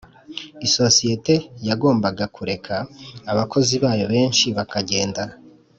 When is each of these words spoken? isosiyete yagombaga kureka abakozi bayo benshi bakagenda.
isosiyete 0.67 1.33
yagombaga 1.67 2.25
kureka 2.35 2.75
abakozi 3.31 3.75
bayo 3.83 4.05
benshi 4.13 4.45
bakagenda. 4.57 5.23